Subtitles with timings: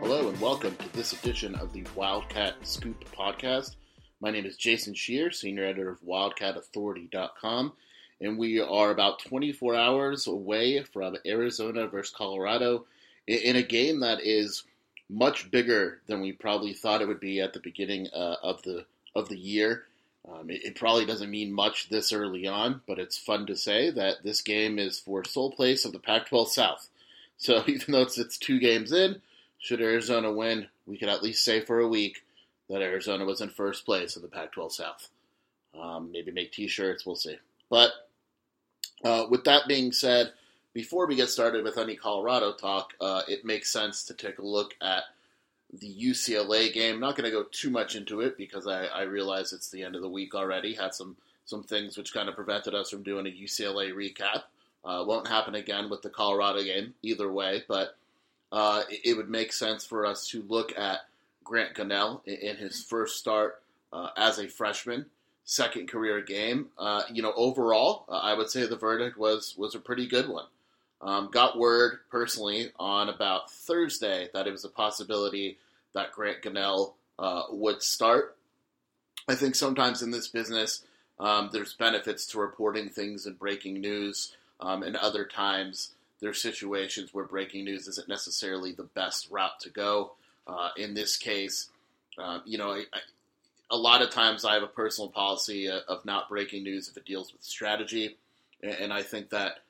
[0.00, 3.76] Hello and welcome to this edition of the Wildcat Scoop podcast.
[4.18, 7.74] My name is Jason Scheer, senior editor of WildcatAuthority.com,
[8.22, 12.86] and we are about 24 hours away from Arizona versus Colorado
[13.26, 14.64] in a game that is
[15.10, 18.86] much bigger than we probably thought it would be at the beginning uh, of the
[19.14, 19.84] of the year.
[20.26, 23.90] Um, it, it, probably doesn't mean much this early on, but it's fun to say
[23.90, 26.88] that this game is for sole place of the Pac-12 South.
[27.36, 29.20] So even though it's, it's two games in,
[29.60, 32.24] should Arizona win, we could at least say for a week
[32.68, 35.08] that Arizona was in first place in the Pac-12 South.
[35.78, 37.36] Um, maybe make T-shirts, we'll see.
[37.68, 37.92] But
[39.04, 40.32] uh, with that being said,
[40.72, 44.46] before we get started with any Colorado talk, uh, it makes sense to take a
[44.46, 45.04] look at
[45.72, 46.94] the UCLA game.
[46.94, 49.84] I'm not going to go too much into it because I, I, realize it's the
[49.84, 50.74] end of the week already.
[50.74, 54.42] Had some some things which kind of prevented us from doing a UCLA recap.
[54.84, 57.96] Uh, won't happen again with the Colorado game either way, but
[58.52, 61.00] uh, it, it, would make sense for us to look at
[61.44, 65.06] Grant Gunnell in, in his first start uh, as a freshman,
[65.44, 66.68] second career game.
[66.78, 70.28] Uh, you know, overall, uh, I would say the verdict was was a pretty good
[70.28, 70.46] one.
[71.02, 75.58] Um, got word personally on about Thursday that it was a possibility
[75.94, 78.36] that Grant Gunnell uh, would start.
[79.28, 80.84] I think sometimes in this business,
[81.18, 87.12] um, there's benefits to reporting things and breaking news, um, and other times there's situations
[87.12, 90.12] where breaking news isn't necessarily the best route to go.
[90.46, 91.68] Uh, in this case,
[92.18, 93.00] uh, you know, I, I,
[93.70, 97.06] a lot of times I have a personal policy of not breaking news if it
[97.06, 98.16] deals with strategy,
[98.62, 99.60] and, I think that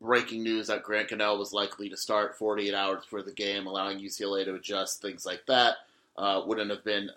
[0.00, 3.98] breaking news that Grant Gunnell was likely to start 48 hours before the game, allowing
[3.98, 5.74] UCLA to adjust, things like that,
[6.16, 7.10] uh, wouldn't have been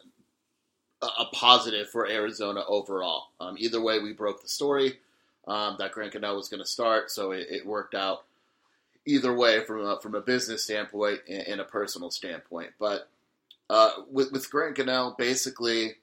[1.01, 3.27] a, positive for Arizona overall.
[3.39, 4.99] Um, either way, we broke the story
[5.47, 8.23] um, that Grant Gunnell was going to start, so it, it, worked out
[9.05, 12.71] either way from a, from a business standpoint and, and a personal standpoint.
[12.79, 13.09] But
[13.69, 15.95] uh, with, with Grant Gunnell, basically,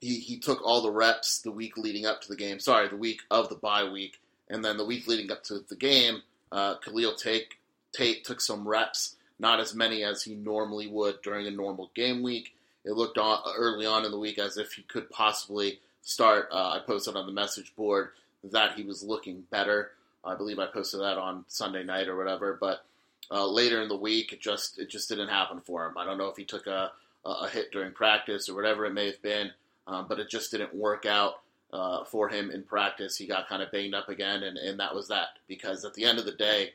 [0.00, 2.60] he, he took all the reps the week leading up to the game.
[2.60, 5.76] Sorry, the week of the bye week and then the week leading up to the
[5.76, 7.54] game, uh, Khalil Tate,
[7.92, 12.22] Tate took some reps, not as many as he normally would during a normal game
[12.22, 12.54] week.
[12.84, 16.48] It looked on, early on in the week as if he could possibly start.
[16.52, 18.10] Uh, I posted on the message board
[18.52, 19.92] that he was looking better.
[20.24, 22.56] I believe I posted that on Sunday night or whatever.
[22.60, 22.84] But
[23.30, 25.96] uh, later in the week, it just it just didn't happen for him.
[25.98, 26.92] I don't know if he took a,
[27.24, 29.50] a hit during practice or whatever it may have been,
[29.86, 31.40] um, but it just didn't work out
[31.72, 33.16] uh, for him in practice.
[33.16, 35.38] He got kind of banged up again, and, and that was that.
[35.48, 36.72] Because at the end of the day,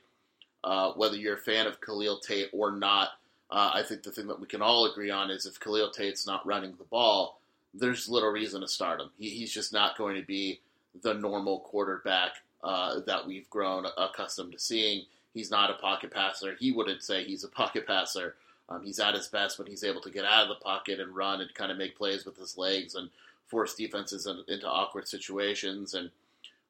[0.63, 3.09] uh, whether you're a fan of Khalil Tate or not,
[3.51, 6.27] uh, I think the thing that we can all agree on is if Khalil Tate's
[6.27, 7.39] not running the ball,
[7.73, 9.09] there's little reason to start him.
[9.17, 10.59] He, he's just not going to be
[11.01, 12.33] the normal quarterback
[12.63, 15.05] uh, that we've grown accustomed to seeing.
[15.33, 16.55] He's not a pocket passer.
[16.59, 18.35] He wouldn't say he's a pocket passer.
[18.67, 21.15] Um, he's at his best when he's able to get out of the pocket and
[21.15, 23.09] run and kind of make plays with his legs and
[23.47, 25.95] force defenses in, into awkward situations.
[25.95, 26.11] And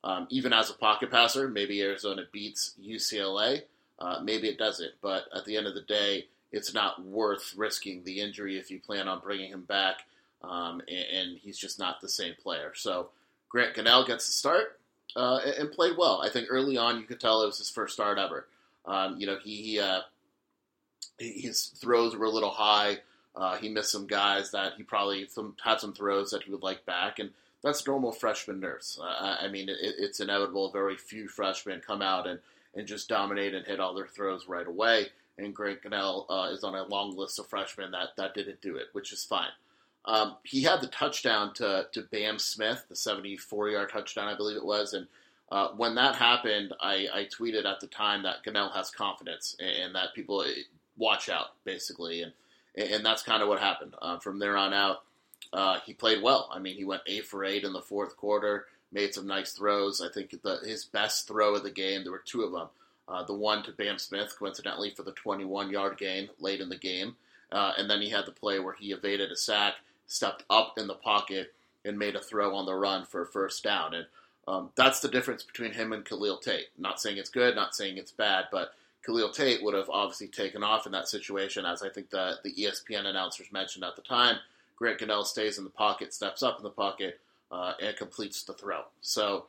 [0.03, 3.63] um, even as a pocket passer, maybe Arizona beats UCLA.
[3.99, 4.93] Uh, maybe it doesn't.
[5.01, 8.79] But at the end of the day, it's not worth risking the injury if you
[8.79, 10.05] plan on bringing him back.
[10.41, 12.71] Um, and, and, he's just not the same player.
[12.73, 13.09] So
[13.49, 14.78] Grant Gunnell gets the start
[15.15, 16.21] uh, and, played well.
[16.23, 18.47] I think early on you could tell it was his first start ever.
[18.85, 20.01] Um, you know, he, he uh,
[21.17, 22.99] his throws were a little high.
[23.35, 26.63] Uh, he missed some guys that he probably some, had some throws that he would
[26.63, 27.31] like back, and
[27.63, 28.99] that's normal freshman nerves.
[29.01, 30.71] Uh, I mean, it, it's inevitable.
[30.71, 32.39] Very few freshmen come out and,
[32.75, 35.07] and just dominate and hit all their throws right away.
[35.37, 38.75] And Grant Gunnell uh, is on a long list of freshmen that, that didn't do
[38.75, 39.51] it, which is fine.
[40.05, 44.57] Um, he had the touchdown to, to Bam Smith, the 74 yard touchdown, I believe
[44.57, 44.93] it was.
[44.93, 45.07] And
[45.51, 49.85] uh, when that happened, I, I, tweeted at the time that Gunnell has confidence and,
[49.85, 50.61] and that people eh,
[50.97, 52.21] watch out, basically.
[52.21, 52.33] And
[52.75, 53.95] and that's kind of what happened.
[54.01, 55.03] Uh, from there on out,
[55.51, 56.49] uh, he played well.
[56.51, 60.01] I mean, he went eight for eight in the fourth quarter, made some nice throws.
[60.01, 62.67] I think the, his best throw of the game, there were two of them.
[63.07, 66.77] Uh, the one to Bam Smith, coincidentally, for the 21 yard gain late in the
[66.77, 67.15] game.
[67.51, 69.75] Uh, and then he had the play where he evaded a sack,
[70.09, 71.53] stepped up in the pocket,
[71.85, 73.93] and made a throw on the run for a first down.
[73.93, 74.05] And
[74.47, 76.67] um, that's the difference between him and Khalil Tate.
[76.77, 78.73] Not saying it's good, not saying it's bad, but
[79.05, 82.53] Khalil Tate would have obviously taken off in that situation, as I think the, the
[82.53, 84.37] ESPN announcers mentioned at the time.
[84.75, 87.19] Grant Gunnell stays in the pocket, steps up in the pocket,
[87.51, 88.81] uh, and completes the throw.
[89.01, 89.45] So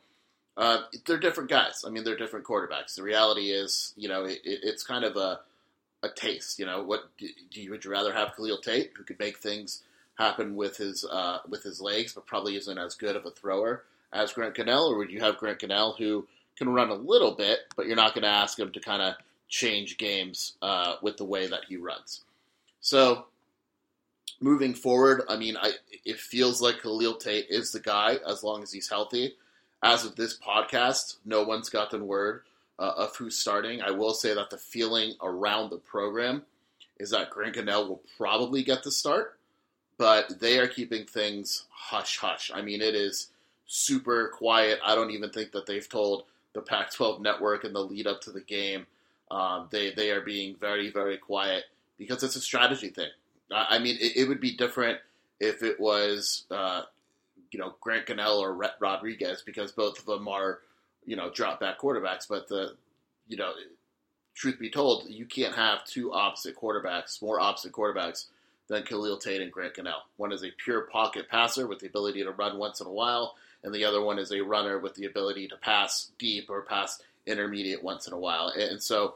[0.57, 1.83] uh, they're different guys.
[1.85, 2.95] I mean, they're different quarterbacks.
[2.95, 5.39] The reality is, you know, it, it's kind of a,
[6.03, 6.59] a taste.
[6.59, 9.83] You know, what do you, would you rather have Khalil Tate, who could make things
[10.17, 13.83] happen with his uh, with his legs, but probably isn't as good of a thrower
[14.13, 14.89] as Grant Gunnell?
[14.89, 16.27] or would you have Grant Gunnell who
[16.57, 19.15] can run a little bit, but you're not going to ask him to kind of
[19.47, 22.21] change games uh, with the way that he runs.
[22.79, 23.25] So
[24.39, 25.73] moving forward, I mean, I
[26.05, 29.35] it feels like Khalil Tate is the guy as long as he's healthy.
[29.83, 32.43] As of this podcast, no one's gotten word
[32.77, 33.81] uh, of who's starting.
[33.81, 36.43] I will say that the feeling around the program
[36.99, 39.37] is that Grant Gunnell will probably get the start,
[40.01, 42.49] but they are keeping things hush hush.
[42.51, 43.27] I mean, it is
[43.67, 44.79] super quiet.
[44.83, 48.31] I don't even think that they've told the Pac-12 network in the lead up to
[48.31, 48.87] the game.
[49.29, 51.65] Um, they they are being very very quiet
[51.99, 53.11] because it's a strategy thing.
[53.51, 54.97] I mean, it, it would be different
[55.39, 56.81] if it was, uh,
[57.51, 60.61] you know, Grant Gunnell or Rhett Rodriguez because both of them are,
[61.05, 62.27] you know, drop back quarterbacks.
[62.27, 62.73] But the,
[63.27, 63.51] you know,
[64.33, 68.25] truth be told, you can't have two opposite quarterbacks, more opposite quarterbacks
[68.71, 70.03] than Khalil Tate and Grant Gunnell.
[70.15, 73.35] One is a pure pocket passer with the ability to run once in a while,
[73.63, 77.01] and the other one is a runner with the ability to pass deep or pass
[77.25, 78.47] intermediate once in a while.
[78.47, 79.15] And so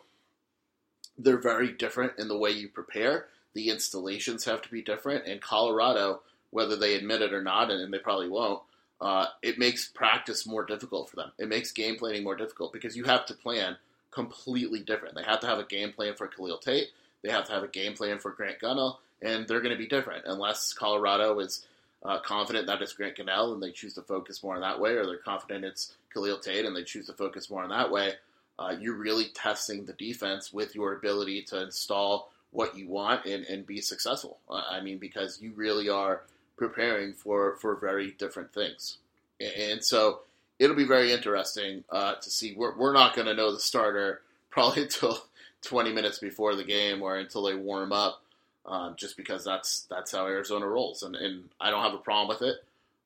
[1.17, 5.25] they're very different in the way you prepare the installations have to be different.
[5.25, 8.61] And Colorado, whether they admit it or not, and they probably won't,
[8.99, 11.31] uh, it makes practice more difficult for them.
[11.39, 13.77] It makes game planning more difficult because you have to plan
[14.11, 15.15] completely different.
[15.15, 16.89] They have to have a game plan for Khalil Tate.
[17.23, 19.87] They have to have a game plan for Grant Gunnell, and they're going to be
[19.87, 21.65] different unless Colorado is
[22.03, 24.91] uh, confident that it's Grant Gunnell and they choose to focus more in that way,
[24.91, 28.13] or they're confident it's Khalil Tate and they choose to focus more in that way.
[28.57, 33.45] Uh, you're really testing the defense with your ability to install what you want and,
[33.45, 34.37] and be successful.
[34.49, 36.21] I mean, because you really are
[36.57, 38.97] preparing for, for very different things.
[39.41, 40.21] And so
[40.57, 42.53] it'll be very interesting uh, to see.
[42.55, 45.17] We're, we're not going to know the starter probably until
[45.63, 48.21] 20 minutes before the game or until they warm up,
[48.67, 51.03] um, just because that's that's how Arizona rolls.
[51.03, 52.57] And, and I don't have a problem with it.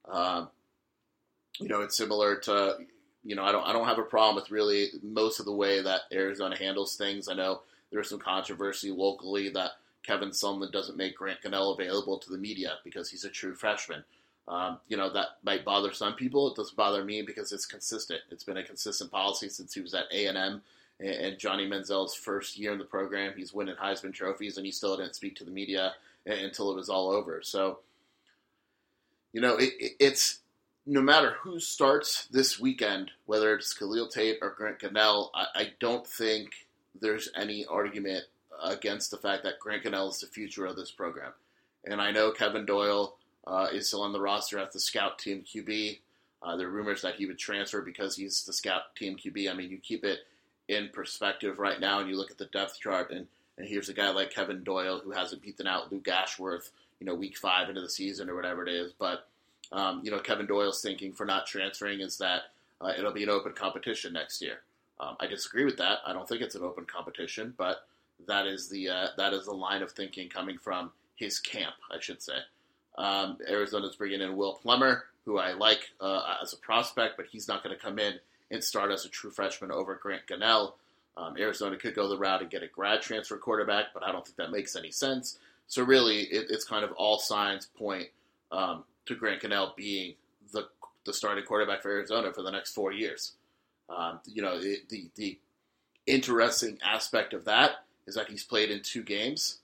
[0.09, 0.49] Um,
[1.59, 2.77] you know, it's similar to,
[3.23, 5.81] you know, I don't I don't have a problem with really most of the way
[5.81, 7.27] that Arizona handles things.
[7.27, 7.61] I know
[7.91, 9.71] there's some controversy locally that
[10.03, 14.03] Kevin Sumlin doesn't make Grant Gunnell available to the media because he's a true freshman.
[14.47, 16.49] Um, you know, that might bother some people.
[16.49, 18.21] It doesn't bother me because it's consistent.
[18.31, 20.61] It's been a consistent policy since he was at A&M and
[21.37, 23.33] Johnny Manziel's first year in the program.
[23.35, 25.93] He's winning Heisman trophies, and he still didn't speak to the media
[26.25, 27.41] until it was all over.
[27.41, 27.79] So,
[29.31, 30.39] you know, it, it's
[30.85, 35.71] no matter who starts this weekend, whether it's Khalil Tate or Grant Gunnell, I, I
[35.79, 36.51] don't think–
[37.01, 38.25] there's any argument
[38.63, 41.31] against the fact that Grant Gunnell is the future of this program.
[41.85, 43.15] And I know Kevin Doyle
[43.47, 45.99] uh, is still on the roster at the scout team QB.
[46.41, 49.49] Uh, there are rumors that he would transfer because he's the scout team QB.
[49.49, 50.19] I mean, you keep it
[50.69, 53.27] in perspective right now, and you look at the depth chart, and,
[53.57, 57.15] and here's a guy like Kevin Doyle who hasn't beaten out Luke Ashworth, you know,
[57.15, 58.93] week five into the season or whatever it is.
[58.97, 59.27] But
[59.71, 62.43] um, you know, Kevin Doyle's thinking for not transferring is that
[62.81, 64.61] uh, it'll be an open competition next year.
[64.99, 65.99] Um, I disagree with that.
[66.05, 67.87] I don't think it's an open competition, but
[68.27, 71.99] that is the uh, that is the line of thinking coming from his camp, I
[71.99, 72.37] should say.
[72.97, 77.47] Um, Arizona's bringing in Will Plummer, who I like uh, as a prospect, but he's
[77.47, 78.15] not going to come in
[78.51, 80.73] and start as a true freshman over Grant Gunnell.
[81.17, 84.25] Um, Arizona could go the route and get a grad transfer quarterback, but I don't
[84.25, 85.37] think that makes any sense.
[85.67, 88.07] So really, it, it's kind of all signs point
[88.51, 90.15] um, to Grant Gunnell being
[90.51, 90.67] the
[91.05, 93.33] the starting quarterback for Arizona for the next four years.
[93.89, 95.39] Um, you know, the, the, the
[96.05, 99.59] interesting aspect of that is that he's played in two games.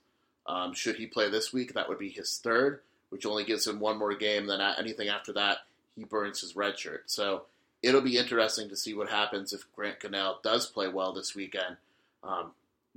[0.47, 3.79] Um, should he play this week, that would be his third, which only gives him
[3.79, 4.47] one more game.
[4.47, 5.59] Then anything after that,
[5.95, 7.03] he burns his red shirt.
[7.07, 7.43] So
[7.85, 11.77] it'll be interesting to see what happens if Grant Gunnell does play well this weekend.
[12.23, 12.51] Um,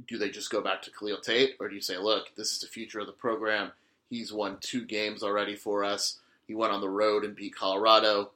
[0.07, 2.61] do they just go back to Khalil Tate, or do you say, look, this is
[2.61, 3.73] the future of the program?
[4.09, 6.21] He's won two games already for us.
[6.47, 8.31] He went on the road and beat Colorado.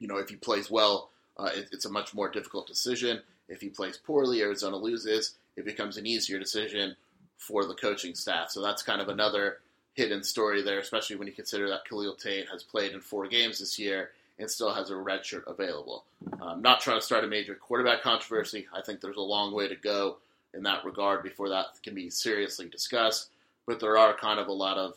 [0.00, 3.20] You know, if he plays well, uh, it, it's a much more difficult decision.
[3.48, 5.36] If he plays poorly, Arizona loses.
[5.56, 6.96] It becomes an easier decision
[7.38, 8.50] for the coaching staff.
[8.50, 9.58] So that's kind of another
[9.92, 13.60] hidden story there, especially when you consider that Khalil Tate has played in four games
[13.60, 16.04] this year and still has a red shirt available.
[16.40, 18.66] I'm not trying to start a major quarterback controversy.
[18.74, 20.18] I think there's a long way to go
[20.52, 23.30] in that regard before that can be seriously discussed.
[23.66, 24.94] But there are kind of a lot of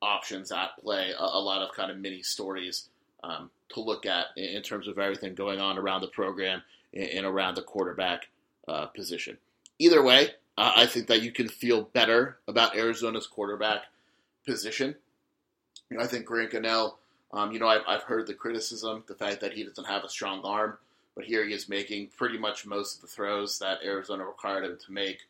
[0.00, 2.88] options at play, a, a lot of kind of mini stories
[3.22, 6.62] um, to look at in terms of everything going on around the program
[6.92, 8.28] and around the quarterback
[8.68, 9.38] uh, position.
[9.78, 13.82] Either way, uh, I think that you can feel better about Arizona's quarterback
[14.46, 14.94] position.
[15.90, 16.94] You know, I think Grant Gunnell,
[17.32, 20.08] um, you know, I've, I've heard the criticism, the fact that he doesn't have a
[20.08, 20.76] strong arm,
[21.14, 24.78] but here he is making pretty much most of the throws that Arizona required him
[24.84, 25.20] to make.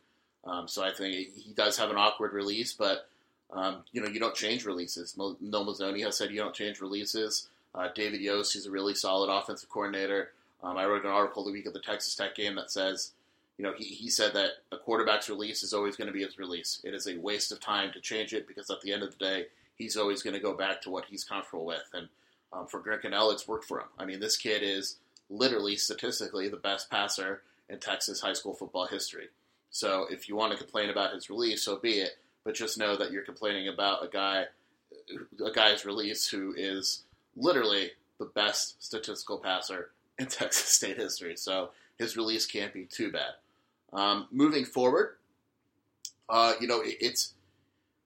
[0.45, 3.09] Um, so I think he does have an awkward release, but
[3.53, 5.17] um, you know, you don't change releases.
[5.17, 7.49] Noel Mazzone has said you don't change releases.
[7.75, 10.33] Uh, David Yost, he's a really solid offensive coordinator.
[10.63, 13.13] Um, I wrote an article the week of the Texas Tech game that says,
[13.59, 16.39] you know, he, he said that a quarterback's release is always going to be his
[16.39, 16.81] release.
[16.85, 19.25] It is a waste of time to change it because at the end of the
[19.25, 21.89] day, he's always going to go back to what he's comfortable with.
[21.93, 22.09] And
[22.53, 23.89] um, for Grant Gunnell, it's worked for him.
[23.99, 24.97] I mean, this kid is
[25.31, 29.29] literally statistically the best passer in Texas high school football history.
[29.71, 32.19] So if you want to complain about his release, so be it.
[32.45, 34.47] But just know that you're complaining about a guy,
[35.45, 37.05] a guy's release who is
[37.37, 41.37] literally the best statistical passer in Texas State history.
[41.37, 43.33] So his release can't be too bad.
[43.93, 45.17] Um, moving forward,
[46.29, 47.35] uh, you know, it, it's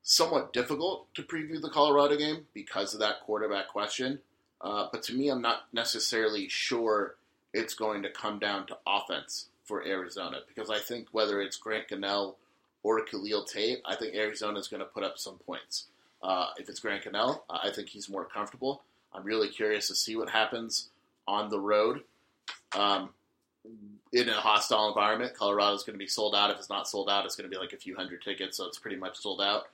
[0.08, 4.20] somewhat difficult to preview the Colorado game because of that quarterback question.
[4.60, 7.16] Uh, but to me, I'm not necessarily sure
[7.52, 11.88] it's going to come down to offense for Arizona because I think whether it's Grant
[11.88, 12.36] Gunnell
[12.84, 15.86] or Khalil Tate, I think Arizona is going to put up some points.
[16.22, 18.82] Uh, if it's Grant Gunnell, I think he's more comfortable.
[19.12, 20.88] I'm really curious to see what happens
[21.26, 22.02] on the road.
[22.78, 23.10] Um,
[24.12, 26.50] in a hostile environment, Colorado's going to be sold out.
[26.50, 28.66] If it's not sold out, it's going to be like a few hundred tickets, so
[28.66, 29.64] it's pretty much sold out.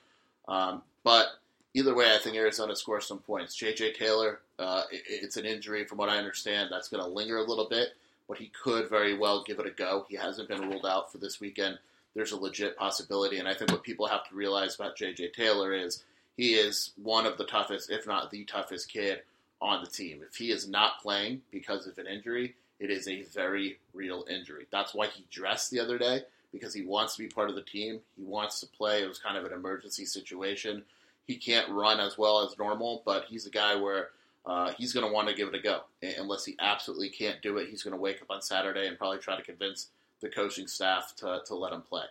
[0.47, 1.27] Um, but
[1.73, 3.55] either way, I think Arizona scores some points.
[3.55, 3.93] J.J.
[3.93, 7.43] Taylor, uh, it, it's an injury, from what I understand, that's going to linger a
[7.43, 7.89] little bit,
[8.27, 10.05] but he could very well give it a go.
[10.09, 11.79] He hasn't been ruled out for this weekend.
[12.15, 15.29] There's a legit possibility, and I think what people have to realize about J.J.
[15.29, 16.03] Taylor is
[16.37, 19.21] he is one of the toughest, if not the toughest kid
[19.61, 20.21] on the team.
[20.27, 24.67] If he is not playing because of an injury, it is a very real injury.
[24.71, 26.23] That's why he dressed the other day
[26.53, 27.99] because he wants to be part of the team.
[28.15, 29.01] He wants to play.
[29.01, 30.83] It was kind of an emergency situation.
[31.25, 34.09] He can't run as well as normal, but he's a guy where
[34.45, 35.81] uh, he's going to want to give it a go.
[36.17, 39.19] Unless he absolutely can't do it, he's going to wake up on Saturday and probably
[39.19, 39.89] try to convince
[40.21, 42.03] the coaching staff to, to let him play.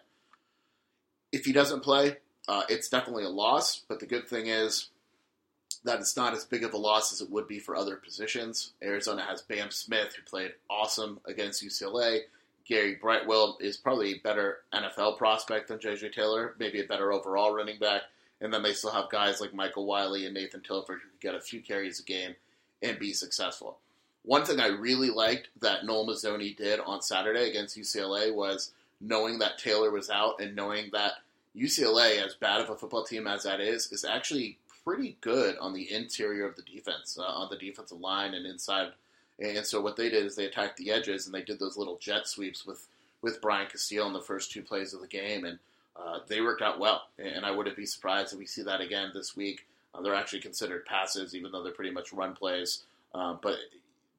[1.30, 2.16] If he doesn't play,
[2.48, 4.88] uh, it's definitely a loss, but the good thing is
[5.84, 8.72] that it's not as big of a loss as it would be for other positions.
[8.82, 12.20] Arizona has Bam Smith, who played awesome against UCLA.
[12.66, 17.54] Gary Brightwell is probably a better NFL prospect than JJ Taylor, maybe a better overall
[17.54, 18.02] running back.
[18.40, 21.40] And then they still have guys like Michael Wiley and Nathan Tilford who get a
[21.40, 22.34] few carries a game
[22.82, 23.78] and be successful.
[24.24, 29.38] One thing I really liked that Noel Mazzone did on Saturday against UCLA was knowing
[29.40, 31.14] that Taylor was out and knowing that
[31.56, 35.72] UCLA, as bad of a football team as that is, is actually pretty good on
[35.72, 38.92] the interior of the defense, uh, on the defensive line and inside.
[39.42, 41.98] And so what they did is they attacked the edges and they did those little
[41.98, 42.86] jet sweeps with
[43.22, 45.58] with Brian Casteel in the first two plays of the game, and
[45.96, 47.02] uh, they worked out well.
[47.18, 49.66] And I wouldn't be surprised if we see that again this week.
[49.94, 52.82] Uh, they're actually considered passes, even though they're pretty much run plays.
[53.14, 53.58] Uh, but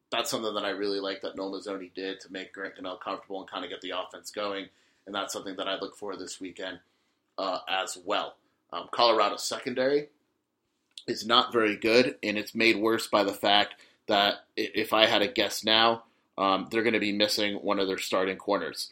[0.09, 3.41] that's something that I really like that Noel Mazzone did to make Grant Gunnell comfortable
[3.41, 4.67] and kind of get the offense going.
[5.05, 6.79] And that's something that I look for this weekend
[7.37, 8.35] uh, as well.
[8.71, 10.07] Um, Colorado secondary
[11.07, 13.75] is not very good, and it's made worse by the fact
[14.07, 16.03] that if I had a guess now,
[16.37, 18.91] um, they're going to be missing one of their starting corners.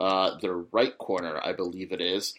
[0.00, 2.34] Uh, their right corner, I believe it is,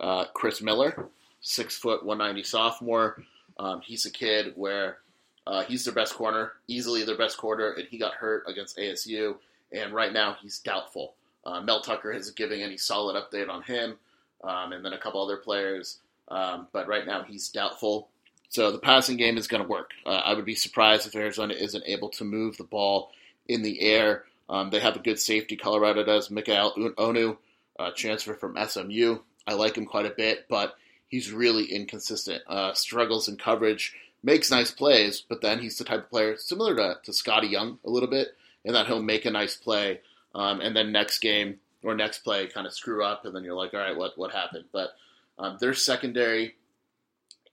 [0.00, 1.08] uh, Chris Miller,
[1.40, 3.22] six foot, 190 sophomore.
[3.58, 4.98] Um, he's a kid where
[5.46, 9.36] uh, he's their best corner, easily their best corner, and he got hurt against ASU,
[9.72, 11.14] and right now he's doubtful.
[11.44, 13.96] Uh, Mel Tucker isn't giving any solid update on him,
[14.42, 15.98] um, and then a couple other players,
[16.28, 18.08] um, but right now he's doubtful.
[18.48, 19.90] So the passing game is going to work.
[20.04, 23.12] Uh, I would be surprised if Arizona isn't able to move the ball
[23.46, 24.24] in the air.
[24.48, 25.56] Um, they have a good safety.
[25.56, 26.28] Colorado does.
[26.28, 27.36] Mikial Onu,
[27.78, 29.18] uh, transfer from SMU.
[29.46, 30.76] I like him quite a bit, but
[31.08, 32.42] he's really inconsistent.
[32.46, 36.74] Uh, struggles in coverage, makes nice plays, but then he's the type of player similar
[36.74, 38.28] to, to Scottie Young a little bit,
[38.64, 40.00] in that he'll make a nice play,
[40.34, 43.54] um, and then next game or next play kind of screw up, and then you're
[43.54, 44.64] like, all right, what what happened?
[44.72, 44.90] But
[45.38, 46.56] um, their secondary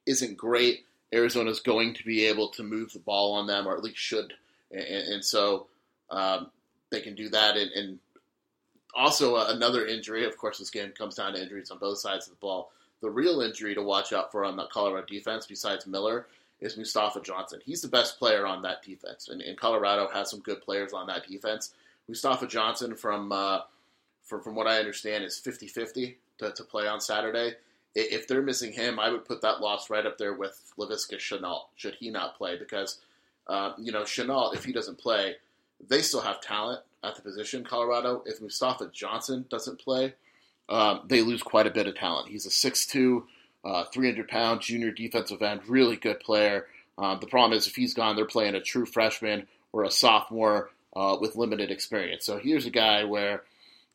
[0.06, 3.84] isn't great, Arizona's going to be able to move the ball on them, or at
[3.84, 4.34] least should.
[4.72, 5.68] And, and so
[6.10, 6.50] um,
[6.92, 7.56] they can do that.
[7.56, 8.00] And, and
[8.96, 12.28] also, uh, another injury, of course, this game comes down to injuries on both sides
[12.28, 12.72] of the ball.
[13.02, 16.28] The real injury to watch out for on the Colorado defense, besides Miller,
[16.62, 17.60] is Mustafa Johnson.
[17.64, 19.28] He's the best player on that defense.
[19.28, 21.74] And, and Colorado has some good players on that defense.
[22.08, 23.60] Mustafa Johnson, from, uh,
[24.24, 27.56] from, from what I understand, is 50 50 to, to play on Saturday
[27.96, 31.66] if they're missing him, I would put that loss right up there with Laviska Shenault,
[31.76, 32.58] should he not play.
[32.58, 33.00] Because,
[33.48, 35.36] uh, you know, Shenault, if he doesn't play,
[35.88, 38.24] they still have talent at the position, Colorado.
[38.26, 40.14] If Mustafa Johnson doesn't play,
[40.70, 42.30] um, they lose quite a bit of talent.
[42.30, 43.24] He's a 6'2",
[43.66, 46.68] uh, 300 pound junior defensive end, really good player.
[46.98, 50.70] Um, the problem is if he's gone, they're playing a true freshman or a sophomore
[50.96, 52.26] uh, with limited experience.
[52.26, 53.44] So here's a guy where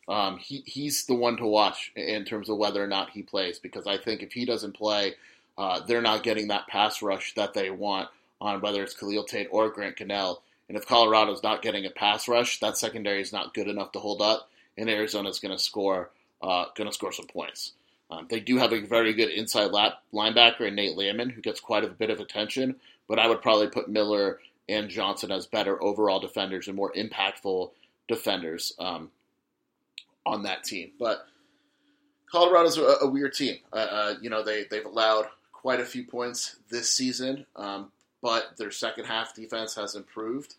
[0.09, 3.59] um, he, he's the one to watch in terms of whether or not he plays
[3.59, 5.15] because I think if he doesn't play,
[5.59, 8.09] uh, they're not getting that pass rush that they want
[8.41, 10.39] on whether it's Khalil Tate or Grant Gunnell.
[10.69, 13.99] And if Colorado's not getting a pass rush, that secondary is not good enough to
[13.99, 14.49] hold up.
[14.77, 16.11] and Arizona's going to score
[16.41, 17.73] uh, going to score some points.
[18.11, 21.61] Um, they do have a very good inside lap linebacker in Nate Landman, who gets
[21.61, 22.77] quite a bit of attention,
[23.09, 24.39] but I would probably put Miller
[24.69, 27.71] and Johnson as better overall defenders and more impactful
[28.07, 29.11] defenders um,
[30.27, 30.93] on that team.
[30.99, 31.27] But
[32.31, 33.57] Colorado's a, a weird team.
[33.73, 37.91] Uh, uh, you know, they, they've allowed quite a few points this season, um,
[38.23, 40.55] but their second half defense has improved.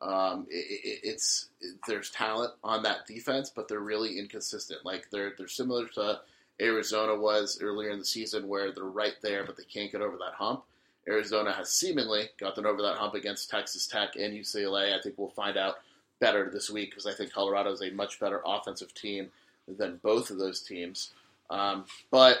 [0.00, 4.84] Um, it, it, it's it, there's talent on that defense, but they're really inconsistent.
[4.84, 6.20] Like they're they're similar to
[6.60, 10.16] Arizona was earlier in the season, where they're right there, but they can't get over
[10.18, 10.64] that hump.
[11.08, 14.96] Arizona has seemingly gotten over that hump against Texas Tech and UCLA.
[14.96, 15.76] I think we'll find out
[16.22, 19.30] better this week because I think Colorado is a much better offensive team
[19.66, 21.10] than both of those teams.
[21.50, 22.38] Um, but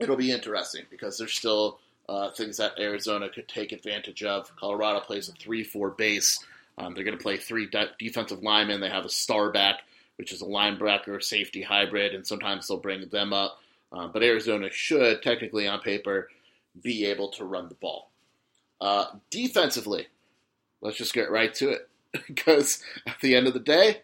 [0.00, 4.50] it'll be interesting because there's still uh, things that Arizona could take advantage of.
[4.56, 6.44] Colorado plays a 3 4 base.
[6.78, 8.80] Um, they're going to play three de- defensive linemen.
[8.80, 9.80] They have a star back,
[10.16, 13.58] which is a linebacker safety hybrid, and sometimes they'll bring them up.
[13.92, 16.30] Um, but Arizona should, technically on paper,
[16.82, 18.10] be able to run the ball.
[18.80, 20.06] Uh, defensively,
[20.80, 21.90] let's just get right to it
[22.26, 24.02] because at the end of the day,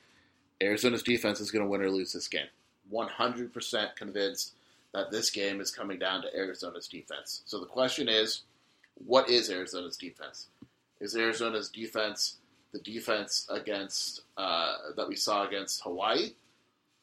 [0.61, 2.47] Arizona's defense is going to win or lose this game.
[2.93, 4.55] 100% convinced
[4.95, 7.43] that this game is coming down to Arizona's defense.
[7.45, 8.43] So the question is,
[8.95, 10.49] what is Arizona's defense?
[11.01, 12.37] Is Arizona's defense
[12.73, 16.33] the defense against uh, that we saw against Hawaii,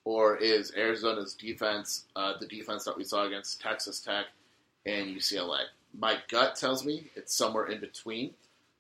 [0.04, 4.26] or is Arizona's defense uh, the defense that we saw against Texas Tech
[4.86, 5.62] and UCLA?
[5.98, 8.32] My gut tells me it's somewhere in between.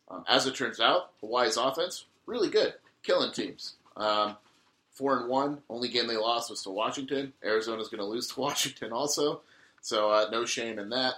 [0.09, 3.73] Um, as it turns out, Hawaii's offense really good, killing teams.
[3.95, 4.37] Um,
[4.91, 5.59] four and one.
[5.69, 7.33] Only game they lost was to Washington.
[7.43, 9.41] Arizona's going to lose to Washington also,
[9.81, 11.15] so uh, no shame in that.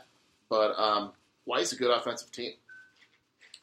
[0.50, 1.12] But um,
[1.46, 2.54] Hawaii's a good offensive team,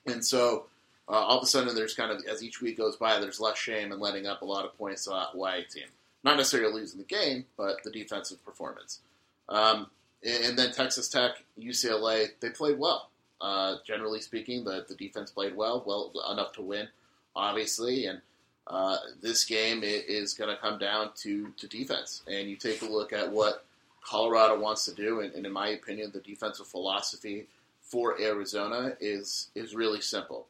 [0.07, 0.67] and so
[1.09, 3.59] uh, all of a sudden there's kind of as each week goes by, there's less
[3.59, 5.89] shame in letting up a lot of points to that Hawaii team.
[6.23, 9.01] Not necessarily losing the game, but the defensive performance.
[9.49, 9.89] Um,
[10.23, 13.11] and then Texas Tech, UCLA, they played well.
[13.41, 16.89] Uh, generally speaking, the, the defense played well, well enough to win,
[17.37, 18.21] obviously, and
[18.67, 22.23] uh, this game is going to come down to, to defense.
[22.27, 23.65] And you take a look at what
[24.03, 27.47] Colorado wants to do, and, and in my opinion, the defensive philosophy
[27.81, 30.47] for Arizona is is really simple.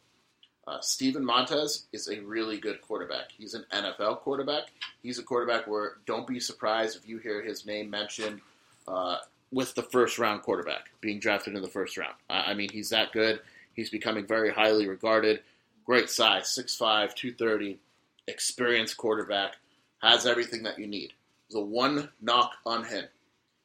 [0.67, 3.31] Uh, Steven Montez is a really good quarterback.
[3.37, 4.65] He's an NFL quarterback.
[5.03, 8.41] He's a quarterback where don't be surprised if you hear his name mentioned
[8.89, 9.19] uh,
[9.53, 12.15] with the first round quarterback being drafted in the first round.
[12.31, 13.41] I mean, he's that good.
[13.75, 15.41] He's becoming very highly regarded.
[15.85, 17.79] Great size, 6'5, 230
[18.27, 19.57] experienced quarterback,
[20.01, 21.13] has everything that you need.
[21.51, 23.05] The one knock on him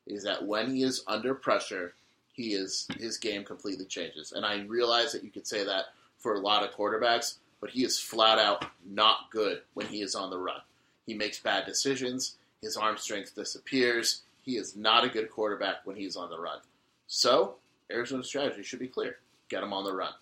[0.05, 1.93] is that when he is under pressure,
[2.33, 4.31] he is his game completely changes.
[4.31, 5.85] And I realize that you could say that
[6.17, 10.15] for a lot of quarterbacks, but he is flat out not good when he is
[10.15, 10.61] on the run.
[11.05, 12.37] He makes bad decisions.
[12.61, 14.21] His arm strength disappears.
[14.43, 16.59] He is not a good quarterback when he's on the run.
[17.07, 17.55] So,
[17.91, 19.17] Arizona's strategy should be clear:
[19.49, 20.13] get him on the run.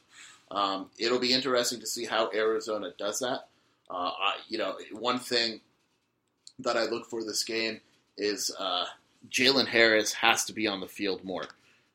[0.49, 3.47] Um, it'll be interesting to see how Arizona does that.
[3.89, 5.62] Uh, I, you know, one thing
[6.60, 7.81] that I look for this game
[8.17, 8.86] is uh,
[9.29, 11.45] Jalen Harris has to be on the field more.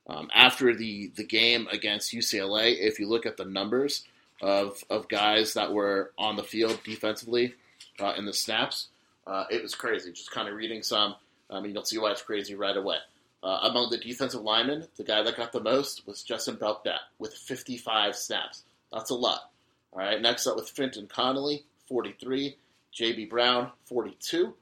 [0.06, 4.04] Um, after the, the game against UCLA, if you look at the numbers
[4.40, 7.54] of, of guys that were on the field defensively
[8.00, 8.88] uh, in the snaps,
[9.26, 10.10] uh, it was crazy.
[10.12, 11.14] Just kind of reading some,
[11.50, 12.96] I mean, you'll see why it's crazy right away.
[13.42, 17.34] Uh, among the defensive linemen, the guy that got the most was Justin Belknap with
[17.34, 18.62] 55 snaps.
[18.92, 19.50] That's a lot.
[19.92, 22.56] All right, next up with Finton Connolly, 43.
[22.92, 23.24] J.B.
[23.26, 24.54] Brown, 42.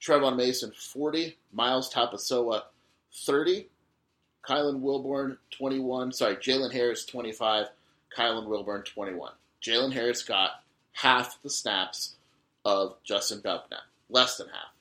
[0.00, 1.36] Trevon Mason, 40.
[1.52, 2.62] Myles Tapusoa,
[3.12, 3.68] 30.
[4.48, 6.12] Kylan Wilborn, 21.
[6.12, 7.66] Sorry, Jalen Harris, 25.
[8.16, 9.32] Kylan Wilborn, 21.
[9.62, 10.62] Jalen Harris got
[10.92, 12.16] half the snaps
[12.64, 14.72] of Justin Belknap, less than half.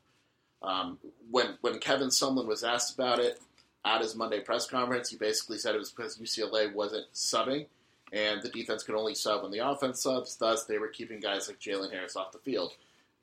[0.61, 0.97] Um,
[1.31, 3.39] when when Kevin Sumlin was asked about it
[3.85, 7.67] at his Monday press conference, he basically said it was because UCLA wasn't subbing
[8.11, 10.35] and the defense could only sub when the offense subs.
[10.35, 12.73] Thus, they were keeping guys like Jalen Harris off the field.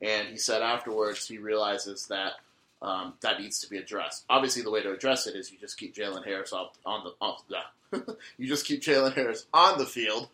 [0.01, 2.33] And he said afterwards he realizes that
[2.81, 4.25] um, that needs to be addressed.
[4.29, 7.11] Obviously, the way to address it is you just keep Jalen Harris off on the
[7.19, 7.43] off,
[8.37, 10.29] you just keep Jalen Harris on the field,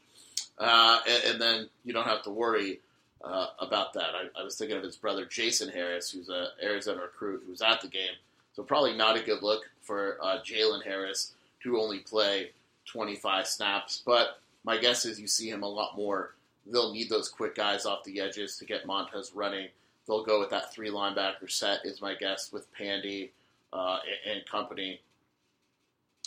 [0.58, 2.82] uh, and, and, then you don't have to worry
[3.24, 4.10] uh, about that.
[4.16, 7.62] I, I, was thinking of his brother Jason Harris, who's a Arizona recruit who was
[7.62, 8.16] at the game.
[8.54, 11.34] So probably not a good look for uh, Jalen Harris
[11.64, 12.52] to only play
[12.86, 16.36] 25 snaps, but my guess is you see him a lot more.
[16.66, 19.70] They'll need those quick guys off the edges to get Montez running.
[20.06, 23.32] They'll go with that three linebacker set, is my guess, with Pandy
[23.72, 25.02] uh, and company.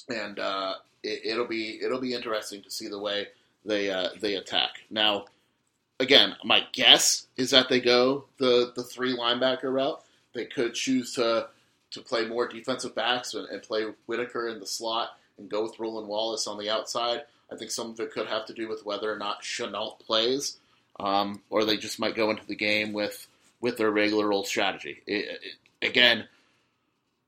[0.08, 3.28] And uh, it, will be it'll be interesting to see the way
[3.64, 4.82] they uh, they attack.
[4.90, 5.26] Now,
[6.00, 10.02] again, my guess is that they go the the three linebacker route.
[10.34, 11.48] They could choose to
[11.92, 15.78] to play more defensive backs and, and play Whittaker in the slot and go with
[15.78, 17.22] Roland Wallace on the outside.
[17.50, 20.58] I think some of it could have to do with whether or not Shenault plays,
[20.98, 23.26] um, or they just might go into the game with
[23.60, 25.02] with their regular old strategy.
[25.06, 26.26] It, it, again,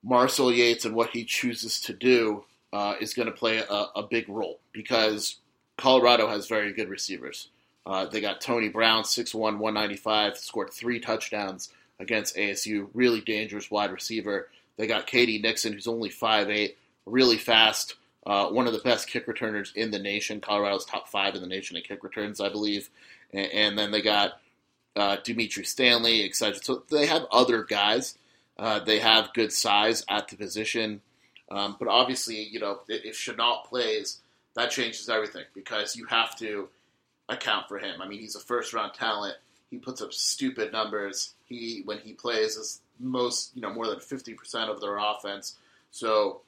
[0.03, 4.03] Marcel Yates and what he chooses to do uh, is going to play a, a,
[4.03, 5.37] big role because
[5.79, 7.49] Colorado has very good receivers.
[7.89, 12.89] Uh, they got Tony Brown, 6'1", 195, scored three touchdowns against ASU.
[12.93, 14.51] Really dangerous wide receiver.
[14.77, 15.39] They got K.D.
[15.39, 16.75] Nixon, who's only 5'8",
[17.07, 17.95] really fast.
[18.27, 20.43] Uh, one of the best kick returners in the nation.
[20.43, 22.91] Colorado's top five in the nation in kick returns, I believe.
[23.33, 24.39] And, and then they got
[24.95, 26.63] uh, Dimitri Stanley, etc.
[26.63, 28.19] So they have other guys.
[28.59, 31.01] Uh, they have good size at the position.
[31.51, 34.21] Um, but obviously, you know, if Shenault plays,
[34.57, 36.69] that changes everything because you have to
[37.29, 38.01] account for him.
[38.01, 39.37] I mean, he's a first round talent.
[39.71, 41.35] He puts up stupid numbers.
[41.45, 45.57] He when he plays is most you know more than fifty percent of their offense.
[45.91, 46.41] So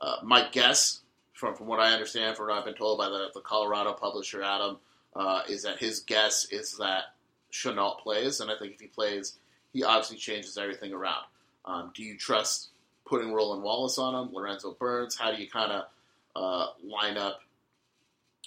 [0.00, 1.00] uh, my guess,
[1.32, 4.42] from from what I understand, from what I've been told by the, the Colorado publisher
[4.42, 4.78] Adam,
[5.14, 7.14] uh, is that his guess is that
[7.52, 9.36] Shenault plays, and I think if he plays,
[9.72, 11.24] he obviously changes everything around.
[11.64, 12.68] Um, do you trust
[13.06, 15.16] putting Roland Wallace on him, Lorenzo Burns?
[15.16, 15.84] How do you kind of
[16.34, 17.40] uh, line up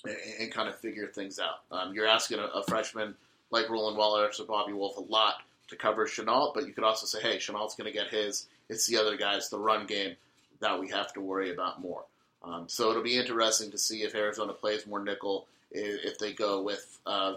[0.06, 1.62] and, and, kind of figure things out?
[1.72, 3.16] Um, you're asking a, a, freshman
[3.52, 7.06] like Roland Wallace or Bobby Wolfe a lot to cover Shenault, but you could also
[7.06, 8.48] say, hey, Shenault's going to get his.
[8.70, 10.16] It's the other guys, the run game,
[10.60, 12.04] that we have to worry about more.
[12.44, 16.34] Um, so it'll be interesting to see if Arizona plays more nickel, if, if they
[16.34, 17.36] go with uh,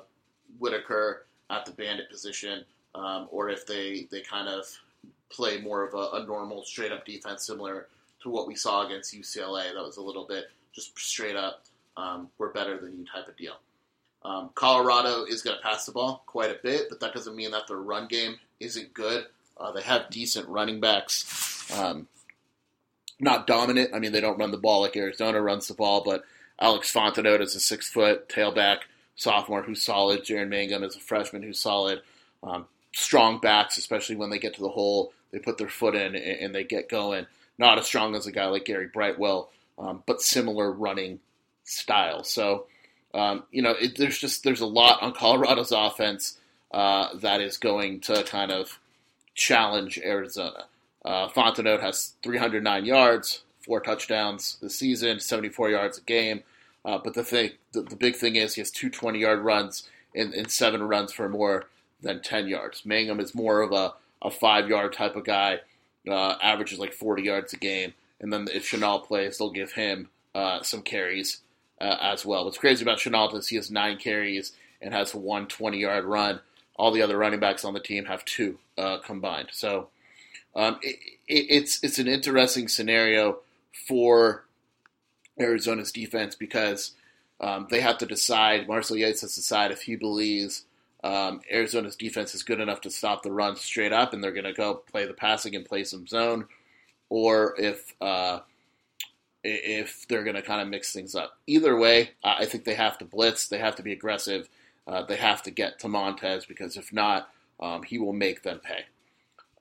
[0.59, 4.67] Whittaker at the bandit position, um, or if they, they kind of
[5.31, 7.89] play more of a, a normal straight up defense similar
[8.23, 9.73] to what we saw against UCLA.
[9.75, 11.65] That was a little bit just straight up,
[11.97, 13.55] um, we're better than you type of deal.
[14.25, 17.51] Um, Colorado is going to pass the ball quite a bit, but that doesn't mean
[17.51, 19.27] that their run game isn't good.
[19.57, 21.71] Uh, they have decent running backs.
[21.77, 22.07] Um,
[23.19, 23.91] not dominant.
[23.95, 26.25] I mean, they don't run the ball like Arizona runs the ball, but
[26.61, 28.79] Alex Fontenot is a six foot tailback
[29.17, 30.25] sophomore who's solid.
[30.25, 32.03] Jaren Mangham is a freshman who's solid.
[32.43, 36.15] Um, strong backs, especially when they get to the hole they put their foot in
[36.15, 37.27] and they get going.
[37.59, 41.21] Not as strong as a guy like Gary Brightwell, um, but similar running
[41.65, 42.25] style.
[42.25, 42.67] So,
[43.15, 46.39] um, you know, it, there's just there's a lot on Colorado's offense
[46.73, 48.79] uh, that is going to kind of
[49.35, 50.67] challenge Arizona.
[51.05, 56.43] Uh, Fontenot has 309 yards, four touchdowns this season, 74 yards a game.
[56.85, 59.89] Uh, but the thing, the, the, big thing is he has two 20 yard runs
[60.15, 61.67] and, and seven runs for more
[62.01, 62.83] than 10 yards.
[62.83, 65.61] Mangham is more of a a five yard type of guy,
[66.09, 67.93] uh, averages like 40 yards a game.
[68.21, 71.41] And then if Shenault plays, they'll give him uh, some carries
[71.83, 72.45] uh, as well.
[72.45, 76.41] What's crazy about Shenault is he has nine carries and has one 20 yard run.
[76.77, 79.49] All the other running backs on the team have two uh, combined.
[79.53, 79.89] So
[80.55, 80.97] um, it,
[81.29, 83.41] it, it's it's an interesting scenario
[83.89, 84.45] for
[85.39, 86.93] Arizona's defense because
[87.41, 88.69] um, they have to decide.
[88.69, 90.65] Marcel Yates has to decide if he believes
[91.03, 94.45] um, Arizona's defense is good enough to stop the run straight up, and they're going
[94.45, 96.47] to go play the passing and play some zone,
[97.09, 98.41] or if uh,
[99.45, 101.39] if they're going to kind of mix things up.
[101.47, 103.49] Either way, I think they have to blitz.
[103.49, 104.49] They have to be aggressive.
[104.87, 107.29] Uh, they have to get to Montez because if not,
[107.61, 108.85] um, he will make them pay.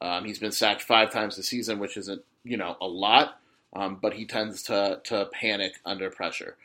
[0.02, 3.40] Um, he's been sacked five times this season, which isn't you know a lot,
[3.74, 6.58] um, but he tends to to panic under pressure.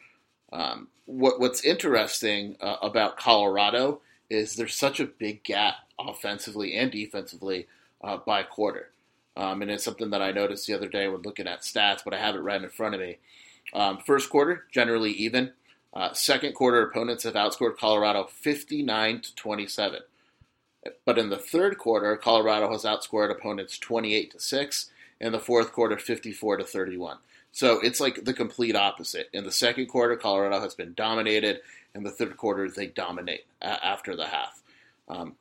[0.52, 4.00] Um, what, what's interesting uh, about Colorado
[4.30, 7.66] is there's such a big gap offensively and defensively
[8.02, 8.90] uh, by quarter.
[9.36, 12.14] Um, and it's something that I noticed the other day when looking at stats, but
[12.14, 13.18] I have it right in front of me.
[13.74, 15.52] Um, first quarter, generally even.
[15.92, 20.00] Uh, second quarter, opponents have outscored Colorado 59 to 27.
[21.04, 24.90] But in the third quarter, Colorado has outscored opponents 28 to 6.
[25.18, 27.18] In the fourth quarter, 54 to 31.
[27.52, 29.30] So it's like the complete opposite.
[29.32, 31.60] In the second quarter, Colorado has been dominated.
[31.94, 34.62] In the third quarter, they dominate after the half.
[35.08, 35.36] Um,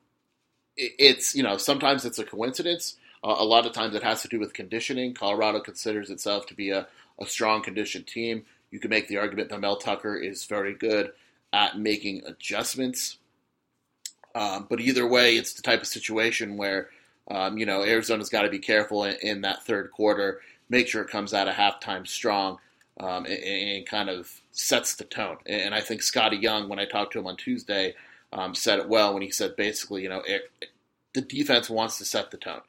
[0.78, 2.96] it's you know sometimes it's a coincidence.
[3.26, 5.14] Uh, a lot of times it has to do with conditioning.
[5.16, 6.88] Colorado considers itself to be a,
[7.20, 8.46] a strong conditioned team.
[8.70, 11.12] You can make the argument that Mel Tucker is very good
[11.52, 13.18] at making adjustments.
[14.36, 16.90] Um, but either way, it's the type of situation where
[17.32, 21.02] um, you know Arizona's got to be careful in, in, that third quarter make sure
[21.02, 22.60] it comes out of halftime strong
[23.00, 25.38] um, and, and, kind of sets the tone.
[25.46, 27.94] And I think Scottie Young, when I talked to him on Tuesday,
[28.34, 30.50] um, said it well when he said basically, you know, it,
[31.14, 32.62] the defense wants to set the tone.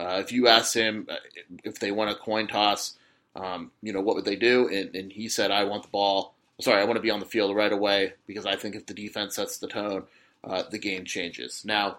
[0.00, 1.16] Uh, if you ask him uh,
[1.62, 2.94] if they want a coin toss,
[3.36, 4.66] um, you know, what would they do?
[4.68, 6.34] And, and, he said, I want the ball.
[6.60, 8.94] Sorry, I want to be on the field right away because I think if the
[8.94, 10.04] defense sets the tone,
[10.42, 11.62] uh, the game changes.
[11.64, 11.98] Now,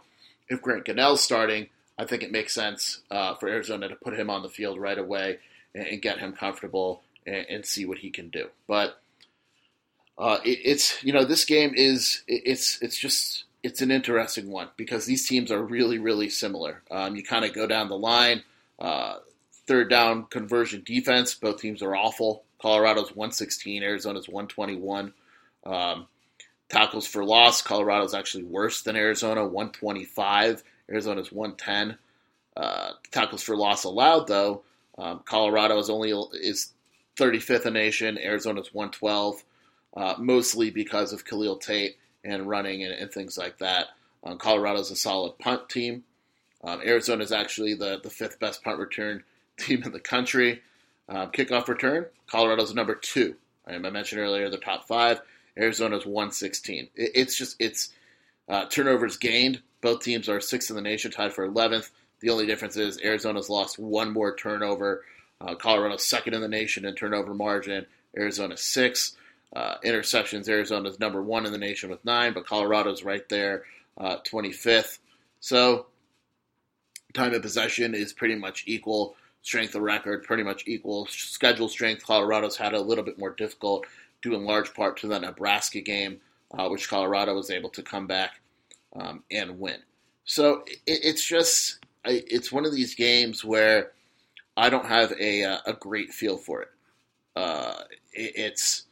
[0.50, 4.30] if Grant Gunnell's starting, I think it makes sense uh, for Arizona to put him
[4.30, 5.38] on the field right away
[5.76, 8.48] and, and get him comfortable and, and, see what he can do.
[8.68, 9.00] But
[10.18, 14.50] uh, it, it's you know this game is it, it's it's just it's an interesting
[14.50, 16.82] one because these teams are really really similar.
[16.90, 18.44] Um, you kind of go down the line.
[18.80, 19.18] Uh,
[19.68, 22.44] third down conversion defense, both teams are awful.
[22.62, 25.14] Colorado's 116, Arizona's 121.
[25.66, 26.08] Um,
[26.70, 30.64] tackles for loss, Colorado's actually worse than Arizona, 125.
[30.90, 31.98] Arizona's 110.
[32.56, 34.64] Uh, tackles for loss allowed, though,
[34.98, 36.74] um, Colorado is only is
[37.18, 38.18] 35th in nation.
[38.18, 39.44] Arizona's 112,
[39.96, 43.88] uh, mostly because of Khalil Tate and running and, and things like that.
[44.24, 46.04] Um, Colorado's a solid punt team.
[46.64, 49.24] Um, Arizona is actually the, the fifth best punt return
[49.58, 50.62] team in the country.
[51.10, 53.36] Um, kickoff return, Colorado's number two.
[53.68, 55.22] I mentioned earlier the top five.
[55.58, 56.90] Arizona's 116.
[56.96, 57.90] It, it's just it's
[58.48, 59.62] uh, turnovers gained.
[59.82, 61.90] Both teams are sixth in the nation, tied for 11th.
[62.20, 65.04] The only difference is Arizona's lost one more turnover.
[65.40, 67.86] Uh, Colorado's second in the nation in turnover margin.
[68.16, 69.16] Arizona sixth.
[69.54, 73.64] Uh, interceptions, Arizona's number one in the nation with nine, but Colorado's right there,
[73.98, 75.00] uh, 25th.
[75.42, 75.88] So
[77.14, 79.16] time of possession is pretty much equal.
[79.42, 81.08] Strength of record, pretty much equal.
[81.08, 83.86] Schedule strength, Colorado's had a little bit more difficult,
[84.22, 86.22] due in large part to the Nebraska game,
[86.58, 88.40] uh, which Colorado was able to come back
[88.96, 89.80] um, and win.
[90.26, 93.92] So it, it's just it's one of these games where
[94.56, 96.70] I don't have a uh, a great feel for it.
[97.36, 97.82] Uh,
[98.14, 98.91] it it's it,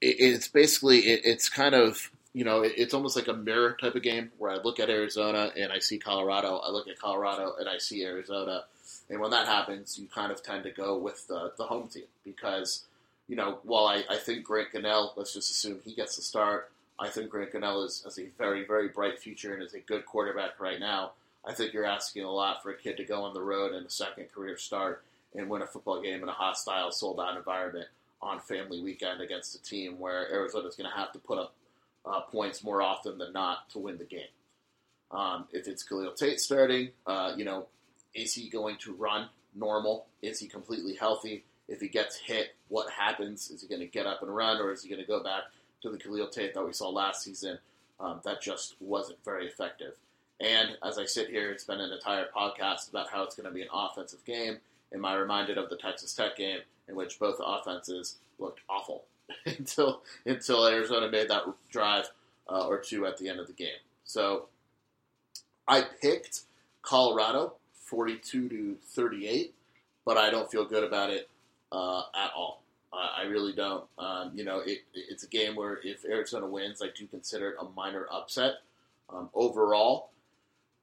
[0.00, 4.30] it's basically it's kind of you know it's almost like a mirror type of game
[4.38, 7.78] where I look at Arizona and I see Colorado, I look at Colorado and I
[7.78, 8.64] see Arizona,
[9.08, 12.04] and when that happens, you kind of tend to go with the the home team
[12.24, 12.84] because
[13.28, 16.70] you know while I, I think Grant Gunnell, let's just assume he gets the start.
[16.98, 20.06] I think Grant Gunnell is, is a very, very bright future and is a good
[20.06, 21.12] quarterback right now.
[21.46, 23.84] I think you're asking a lot for a kid to go on the road in
[23.84, 25.04] a second career start
[25.34, 27.88] and win a football game in a hostile, sold out environment
[28.22, 31.54] on family weekend against a team where Arizona is going to have to put up
[32.04, 34.28] uh, points more often than not to win the game.
[35.10, 37.66] Um, if it's Khalil Tate starting, uh, you know,
[38.14, 40.06] is he going to run normal?
[40.22, 41.44] Is he completely healthy?
[41.68, 43.50] If he gets hit, what happens?
[43.50, 45.42] Is he going to get up and run, or is he going to go back
[45.82, 47.58] to the Khalil Tate that we saw last season?
[47.98, 49.94] Um, that just wasn't very effective.
[50.40, 53.54] And as I sit here, it's been an entire podcast about how it's going to
[53.54, 54.58] be an offensive game.
[54.94, 59.04] Am I reminded of the Texas Tech game in which both offenses looked awful
[59.46, 62.10] until until Arizona made that drive
[62.48, 63.80] uh, or two at the end of the game.
[64.04, 64.46] So
[65.66, 66.42] I picked
[66.82, 69.54] Colorado 42 to 38,
[70.04, 71.28] but I don't feel good about it
[71.72, 72.62] uh, at all.
[72.92, 73.84] I really don't.
[73.98, 77.56] Um, you know, it, it's a game where if Arizona wins, I do consider it
[77.60, 78.54] a minor upset.
[79.10, 80.10] Um, overall,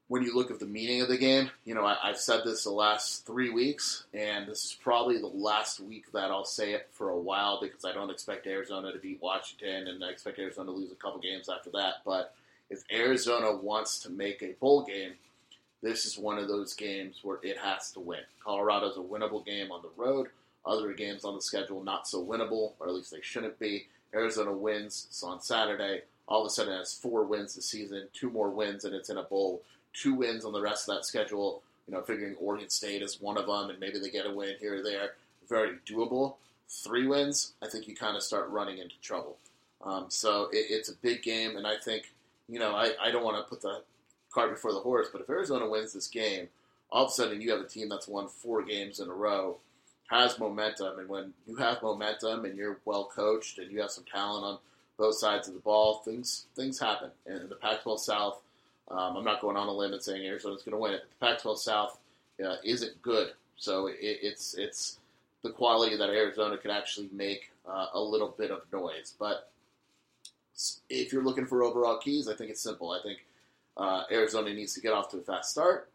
[0.08, 2.66] when you look at the meaning of the game, you know, I, have said this
[2.66, 6.90] the last three weeks, and this is probably the last week that I'll say it
[6.92, 10.72] for a while because I don't expect Arizona to beat Washington, and I expect Arizona
[10.72, 11.96] to lose a couple games after that.
[12.06, 12.36] But
[12.70, 15.14] if Arizona wants to make a bowl game,
[15.82, 18.22] this is one of those games where it has to win.
[18.44, 20.28] Colorado's a winnable game on the road.
[20.66, 23.88] Other games on the schedule not so winnable, or at least they shouldn't be.
[24.14, 25.08] Arizona wins.
[25.26, 26.02] On Saturday.
[26.26, 29.10] All of a sudden, it has four wins this season, two more wins, and it's
[29.10, 29.62] in a bowl
[29.94, 31.62] two wins on the rest of that schedule.
[31.88, 34.56] You know, figuring Oregon State is one of them, and maybe they get a win
[34.60, 35.12] here or there.
[35.50, 36.36] Very doable.
[36.70, 39.38] Three wins, I think you kind of start running into trouble.
[39.84, 42.12] Um, so it, it's a big game, and I think
[42.48, 43.82] you know I, I don't want to put the
[44.34, 46.48] cart before the horse, but if Arizona wins this game,
[46.92, 49.58] all of a sudden you have a team that's won four games in a row,
[50.10, 54.06] has momentum, and when you have momentum and you're well coached and you have some
[54.06, 54.58] talent on
[54.98, 57.12] both sides of the ball, things things happen.
[57.26, 58.40] And the Pac-12 South
[58.90, 61.04] um, I'm not going on a limb and saying Arizona's going to win it.
[61.20, 61.98] The Pac-12 South
[62.44, 65.00] uh, isn't good, so it, it's it's
[65.44, 69.14] the quality that Arizona could actually make uh, a little bit of noise.
[69.20, 69.50] But
[70.90, 72.92] if you're looking for overall keys, I think it's simple.
[72.92, 73.26] I think
[73.78, 75.90] uh, Arizona needs to get off to a fast start.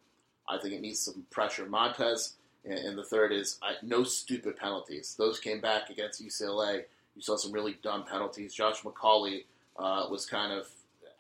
[0.49, 2.35] I think it needs some pressure Montez.
[2.65, 5.15] And, and the third is I, no stupid penalties.
[5.19, 6.85] Those came back against UCLA.
[7.15, 8.55] You saw some really dumb penalties.
[8.55, 9.45] Josh McCauley
[9.79, 10.69] uh, was kind of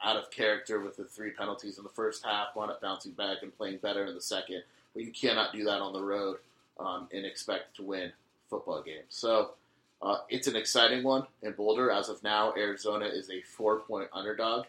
[0.04, 3.38] out of character with the three penalties in the first half, wound up bouncing back
[3.42, 4.62] and playing better in the second.
[4.94, 6.38] But you cannot do that on the road
[6.78, 8.12] um, and expect to win
[8.48, 9.06] football games.
[9.08, 9.50] So
[10.00, 11.90] uh, it's an exciting one in Boulder.
[11.90, 14.66] As of now, Arizona is a four-point underdog.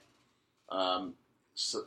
[0.70, 1.14] Um,
[1.56, 1.84] so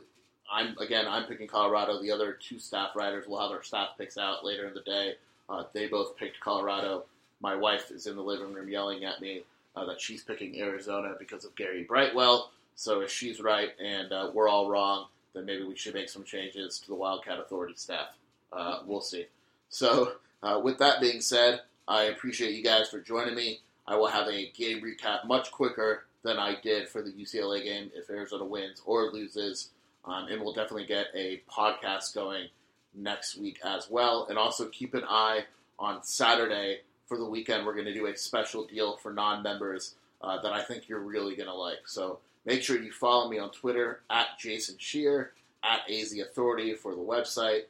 [0.51, 2.01] I'm again, I'm picking Colorado.
[2.01, 5.15] The other two staff writers will have their staff picks out later in the day.
[5.49, 7.05] Uh, they both picked Colorado.
[7.41, 9.43] My wife is in the living room yelling at me
[9.75, 12.51] uh, that she's picking Arizona because of Gary Brightwell.
[12.75, 16.23] So if she's right and uh, we're all wrong, then maybe we should make some
[16.23, 18.17] changes to the Wildcat Authority staff.
[18.51, 19.25] Uh, we'll see.
[19.69, 23.59] So uh, with that being said, I appreciate you guys for joining me.
[23.87, 27.91] I will have a game recap much quicker than I did for the UCLA game
[27.93, 29.69] if Arizona wins or loses.
[30.05, 32.47] Um, and we'll definitely get a podcast going
[32.93, 34.27] next week as well.
[34.29, 35.45] And also keep an eye
[35.79, 37.65] on Saturday for the weekend.
[37.65, 40.99] We're going to do a special deal for non members uh, that I think you're
[40.99, 41.87] really going to like.
[41.87, 45.31] So make sure you follow me on Twitter at Jason Scheer,
[45.63, 47.63] at AZ Authority for the website.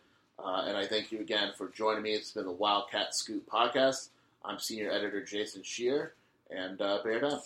[0.43, 2.13] Uh, and I thank you again for joining me.
[2.13, 4.09] It's been the Wildcat Scoop podcast.
[4.43, 6.13] I'm senior editor Jason Scheer,
[6.49, 7.39] and uh, bear down.